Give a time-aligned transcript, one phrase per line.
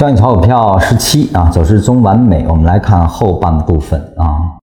[0.00, 2.46] 教你炒股票十七啊，走势中完美。
[2.48, 4.56] 我们来看后半部分啊，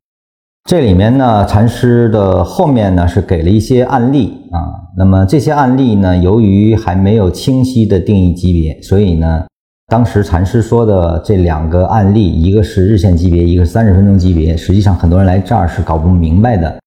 [0.68, 4.58] 这里面呢，禅师的后面呢是给了一些案例啊。
[4.98, 9.46] 那么这些案例呢，由于还没有清晰的定义级别，所以呢，
[9.90, 16.80] 当时禅师说的这两个案例，一个是日线级别，一个是三十分钟级别，实际上很多人来这儿是搞不明白的。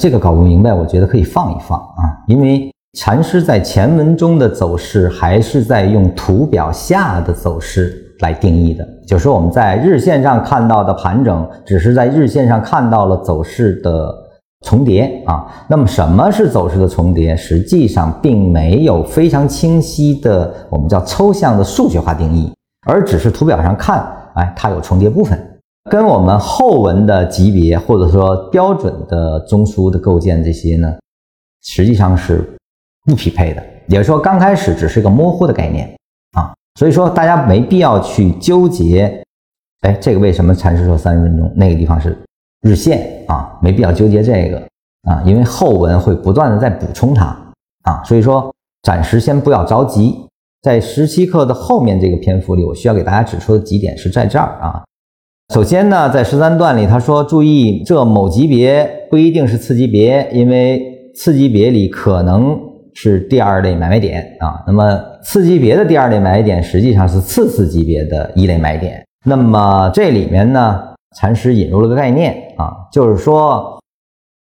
[0.00, 2.70] 这个搞不明白，我觉得可以放一放啊，因为。
[2.96, 8.88] 禅师在前文中的走势，还是在用图表下的走势来定义的。
[9.06, 14.10] 就是说，我们在日线上看到的盘整，只是在日线上看到了走势的
[14.62, 15.46] 重叠啊。
[15.68, 17.36] 那么，什么是走势的重叠？
[17.36, 22.50] 实际上并没有非常清晰的，我们叫抽象的数学化定义，
[22.88, 25.38] 而只是图表上看，哎，它有重叠部分，
[25.90, 30.94] 跟我们后文的级别或者说标准的中枢的构建这些呢，
[31.62, 32.55] 实际上是。
[33.06, 35.88] 不匹配的，也就是说，刚开始只是一个模糊的概念
[36.36, 39.22] 啊，所以说大家没必要去纠结，
[39.82, 42.18] 哎，这个为什么禅师说三十分钟，那个地方是
[42.62, 44.58] 日线啊，没必要纠结这个
[45.08, 47.26] 啊，因为后文会不断的在补充它
[47.84, 50.26] 啊，所以说暂时先不要着急，
[50.62, 54.82] 在十七课的后面这个篇幅里，我需要给大家指出的几点是在这儿啊，
[55.54, 60.82] 首先呢，在十三段里他说，注意这某级别不一定是次级别，因为
[61.14, 62.65] 次级别里可能。
[62.98, 69.04] 是第二类买卖点啊，那么次级别的第二类买卖点实际上是次次级别的一类买点。
[69.22, 70.80] 那么这里面呢，
[71.14, 73.78] 禅师引入了个概念啊，就是说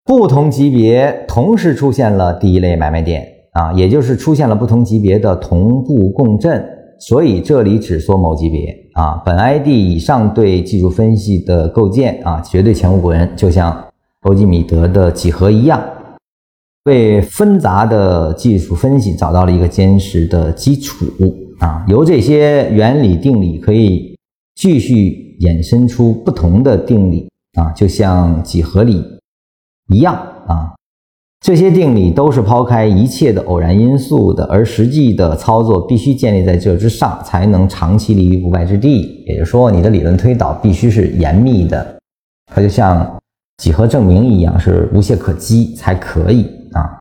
[0.04, 6.62] 不同级别同时出现了第一类买卖点啊，也就是出现了不同级别的同步共振。
[7.00, 13.82] 所以这里只说某级别啊，本 ID 以上对技术分析的构建啊，绝对前无古人，就像
[14.24, 15.82] 欧几米德的几何一样。
[16.84, 21.06] 为纷杂的技术分析找到了一个坚实的基础
[21.60, 24.14] 啊，由这些原理定理可以
[24.54, 29.02] 继续衍生出不同的定理啊，就像几何里
[29.88, 30.14] 一样
[30.46, 30.74] 啊，
[31.40, 39.24] 这些定理都是抛开一切的偶然因素的，而实际的操作必须建立在这之上，才能长期立于不败之地。
[39.26, 41.98] 也就是说，你的理论推导必须是严密的，
[42.52, 43.18] 它就像
[43.58, 46.44] 几何证明一样，是无懈可击才可以。
[46.74, 46.98] 啊，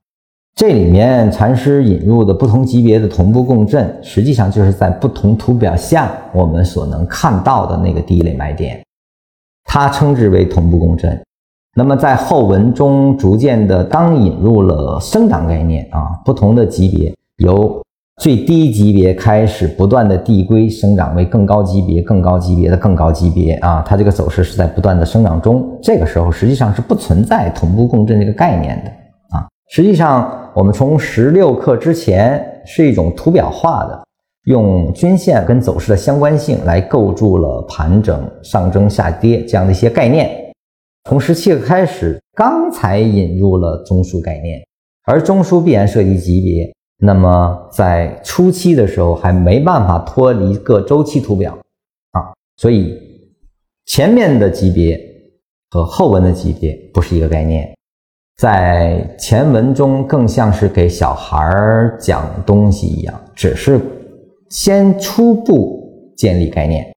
[0.56, 8.82] 这里面禅师引入的不同级别的同步共振，实际上就是在不同图表下我们所能看到的那个第一类买点，
[9.66, 11.20] 它称之为同步共振。
[11.76, 17.82] 那么在后文中逐渐的刚引入了生长概念啊，不同的级别由
[18.22, 25.68] 最低级别开始不断的递归生长为更高级别、更高级别的更高级别啊，它这个走势是在不断的生长中。
[25.82, 28.92] 这个时候实际上是不存在同步共振这个概念的。
[29.70, 34.06] 实际上，我们从十六课之前是一种图表化的，
[34.44, 40.30] 用均线跟走势的相关性来构筑了盘整、上升、下跌这样的一些概念。
[41.10, 44.62] 从十七课开始，刚才引入了中枢概念，
[45.06, 51.58] 而中枢必然涉及级别，那么在初期的时候还没办法脱离各周期图表
[52.12, 52.98] 啊，所以
[53.88, 55.00] 前面的级别
[55.72, 57.74] 和后文的级别不是一个概念。
[58.38, 63.80] 在前文中，更像是给小孩儿讲东西一样，只是
[64.50, 66.92] 先初步建立概念，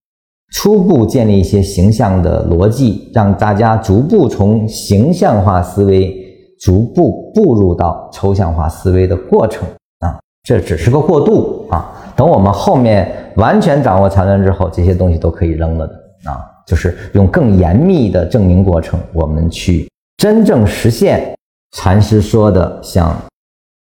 [0.52, 6.16] 初步建立一些形象的逻辑，让大家逐步从形象化思维
[6.58, 9.68] 逐步步入到抽象化思维的过程
[10.00, 11.92] 啊，这只是个过渡啊。
[12.16, 15.94] 等我们后面完全掌握禅论之后，这些东西都可以扔了的
[16.24, 19.86] 啊，就是用更严密的证明过程，我们去。
[20.16, 21.36] 真正实现
[21.72, 23.14] 禅师说的像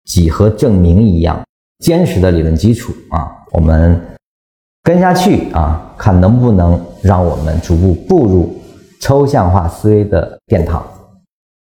[0.05, 1.43] 几何证明一样
[1.79, 3.99] 坚实的理论基础啊，我们
[4.83, 8.57] 跟下去啊，看能不能让我们逐步步入
[9.01, 10.85] 抽象化思维的殿堂。